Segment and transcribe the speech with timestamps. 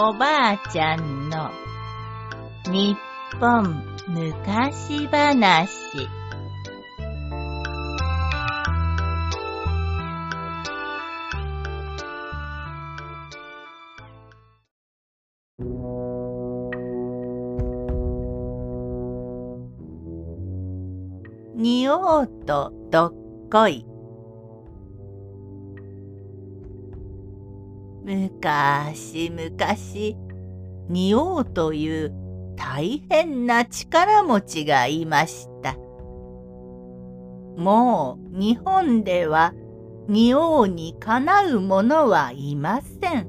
[0.00, 1.50] おばあちゃんの
[2.70, 2.96] 日
[3.40, 6.08] 本昔話。
[21.56, 23.14] 仁王とどっ
[23.50, 23.97] こい。
[28.08, 30.16] むかしむかし
[30.88, 32.14] 仁王という
[32.56, 35.74] 大変な力持ちがいました。
[37.58, 39.52] もう日本では
[40.08, 43.28] 仁王にかなう者はいません。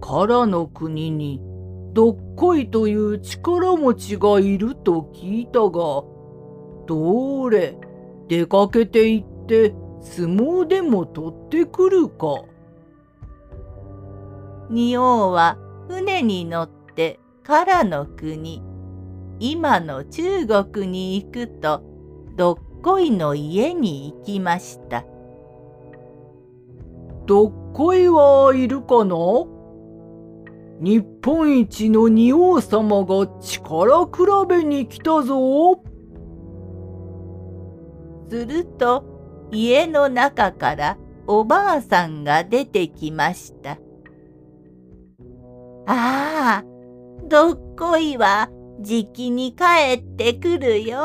[0.00, 1.38] からの国に
[1.92, 6.02] どっこいという力持ちがいると聞いたが、
[6.86, 7.76] どれ
[8.28, 12.42] 出かけて行って相撲でも取ってくるか。
[14.70, 18.62] 仁王は船に乗って唐の国
[19.38, 21.82] 今の中国に行くと
[22.36, 25.04] どっこいの家に行きました。
[27.26, 29.16] どっこいはいるかな？
[30.80, 34.12] 日本一の仁王様が力比
[34.48, 35.82] べに来たぞ。
[38.28, 43.78] すると家の中からおばあさんが出てきました。
[45.86, 46.64] ああ、
[47.28, 50.98] どっこいはじきに帰ってくるよ。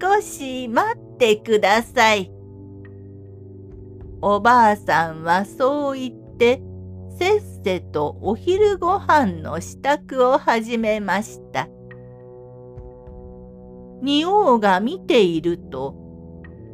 [0.00, 2.30] 少し待ってください。
[4.22, 6.62] おばあさんはそう言って
[7.18, 11.68] せっせとお昼ごはんの支度を始めました。
[14.00, 15.94] 仁王が見ていると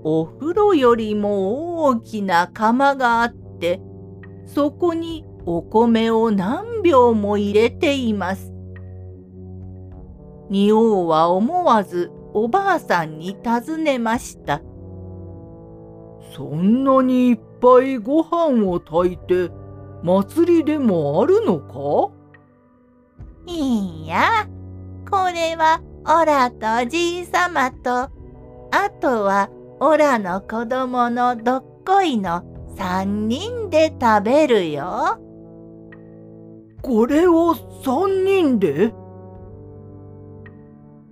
[0.04, 3.80] お風呂よりも大きな釜があって
[4.46, 8.52] そこにお米を何秒も入れています。
[10.50, 14.60] 仁王は思わずおばあさんに尋ねました。
[16.36, 19.50] そんなにいっぱいご飯を炊いて
[20.02, 22.12] 祭りでもあるのか？
[23.46, 24.48] いいや、
[25.10, 28.10] これはオラとじいさまと、あ
[29.00, 32.44] とはオラの子供のどっこいの
[32.76, 35.18] 三人で食べるよ。
[36.82, 37.54] これを
[37.84, 38.92] 三人で？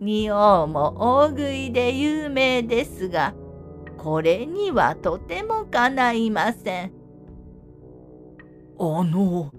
[0.01, 3.35] 仁王も大食いで有名ですが、
[3.97, 6.93] これにはとてもかないません。
[8.79, 9.51] あの、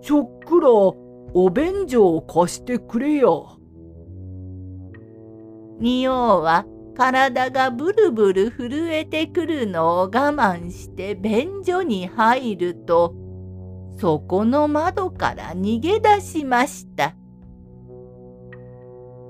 [0.00, 3.26] ちょっくらお便所を貸してくれや。
[5.80, 6.64] 仁王は
[6.96, 13.12] 体がブルブル震えてくるのを我慢して便所に入ると、
[13.96, 17.14] そこの窓から逃げ出しました。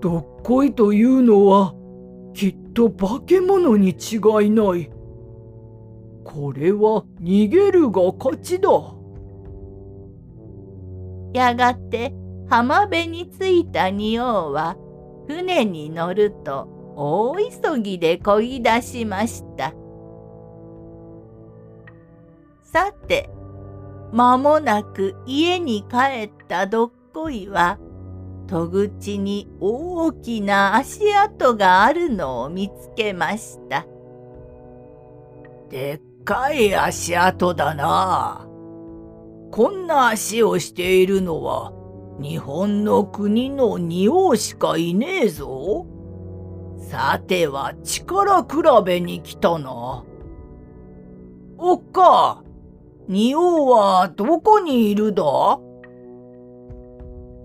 [0.00, 1.74] どっこいというのは
[2.34, 4.16] きっと化け物に違
[4.46, 4.90] いない。
[6.24, 8.70] これは逃げるが勝ちだ。
[11.34, 12.14] やがて
[12.48, 14.76] 浜辺に着いた仁王は
[15.26, 19.74] 船に乗ると大急ぎで漕ぎ出しました。
[22.62, 23.30] さて
[24.14, 27.80] 間もなく家に帰ったどっこいは
[28.46, 33.84] 戸口に大きな足跡があるのを見つけました。
[35.68, 38.46] でっかい足跡だな。
[39.50, 41.72] こんな足をしているのは
[42.20, 45.86] 日本の国の仁王しかいねえぞ。
[46.78, 48.48] さては力比
[48.86, 50.04] べに来たな。
[51.58, 52.43] おっか、
[53.08, 55.22] 仁王はどこにいるだ？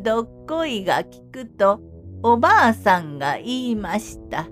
[0.02, 1.82] どっこいが聞くと
[2.24, 4.48] おばあさんが言いました。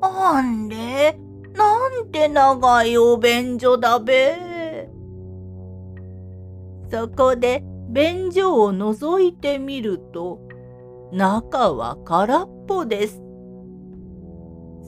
[0.00, 1.18] あんれ
[1.52, 4.88] なんて長いお便所だべ。
[6.90, 10.40] そこで便所を覗いてみると
[11.12, 13.20] 中は空っぽです。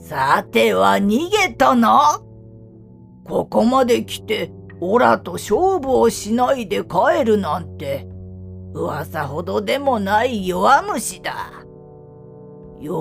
[0.07, 2.19] さては逃げたな。
[3.23, 4.51] ここまで来て
[4.85, 8.05] オラと勝負をしないで帰るなんて
[8.73, 11.51] 噂ほどでもない弱虫だ。
[12.81, 12.93] よ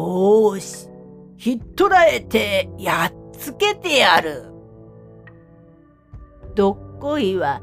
[0.54, 0.88] ーし、
[1.36, 4.44] ひっ捕らえてやっつけてやる。
[6.54, 7.62] どっこいは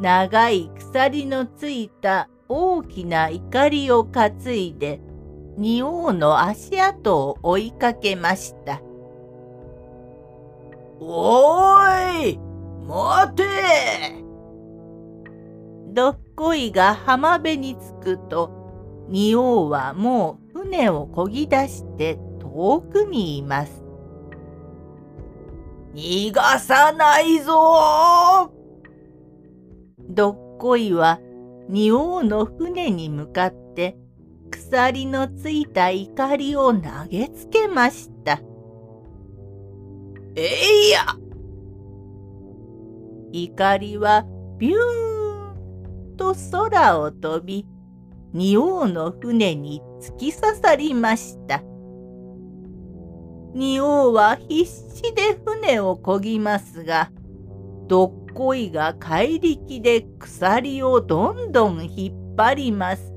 [0.00, 5.00] 長い鎖のついた大きな怒りを担いで
[5.56, 8.80] 仁王の足跡を追いかけました。
[10.98, 12.49] おーい
[12.90, 13.44] 待て
[15.92, 23.84] どっこいが浜辺に着くと、仁王はもう船をこぎ出して遠くにいます。
[25.94, 28.52] 逃がさないぞ
[30.08, 31.20] どっこいは
[31.68, 33.96] 仁王の船に向かって
[34.50, 38.40] 鎖のついた怒りを投げつけました。
[40.34, 41.29] えいや
[43.32, 44.24] 怒りは
[44.58, 47.66] ビューンと空を飛び、
[48.32, 51.62] 仁王の船に突き刺さりました。
[53.54, 57.10] 仁王は必死で船をこぎますが、
[57.88, 63.12] どっこいが怪力で鎖をどんどん引っ張ります。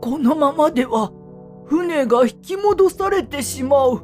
[0.00, 1.12] このままでは
[1.66, 4.02] 船が引き戻されてしまう。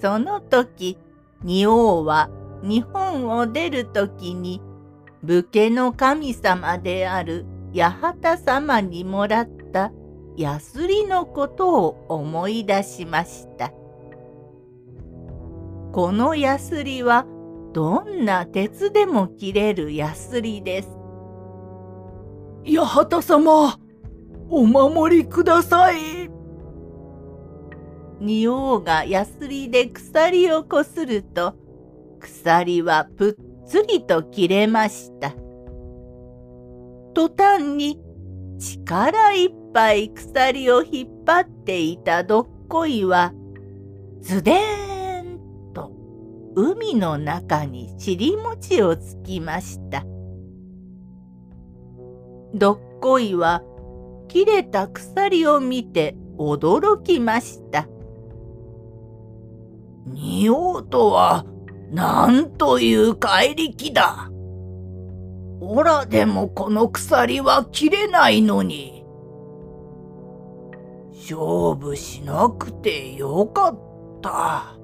[0.00, 0.98] その時、
[1.44, 2.30] 仁王は
[2.62, 4.60] 日本を出る時に
[5.22, 9.92] 武家の神様である八幡様にもらった
[10.36, 13.72] ヤスリのことを思い出しました。
[15.92, 17.26] このヤスリは
[17.72, 20.88] どんな鉄でも切れるヤスリです。
[22.64, 23.78] 八幡様、
[24.50, 26.37] お守りください。
[28.20, 31.54] 仁王がヤスリで鎖をこすると、
[32.20, 35.34] 鎖はぷっつりと切れました。
[37.14, 38.00] 途端に
[38.58, 43.32] 力いっぱい鎖を引っ張っていたどっこいは、
[44.20, 45.92] ズデーンと
[46.56, 50.04] 海の中に尻餅をつきました。
[52.54, 53.62] どっこいは
[54.26, 57.88] 切れた鎖を見て驚きました。
[60.14, 61.44] 仁王とは
[61.90, 64.30] なんという怪力だ。
[65.60, 69.04] おらでもこの鎖は切れないのに。
[71.12, 73.78] 勝負しなくてよかっ
[74.22, 74.76] た。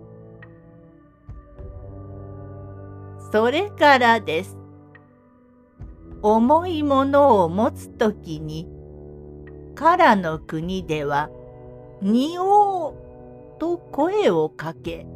[3.32, 4.58] それからです。
[6.22, 8.68] 重いものを持つときに、
[9.74, 11.30] からの国では、
[12.00, 12.94] 仁王
[13.58, 15.06] と声をかけ、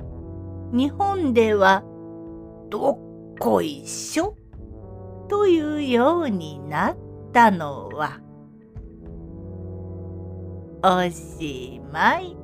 [0.72, 1.84] 日本では、
[2.68, 2.98] どっ
[3.38, 4.34] こいしょ？
[5.28, 6.96] というようになっ
[7.32, 8.20] たのは、
[10.82, 12.36] おしまい。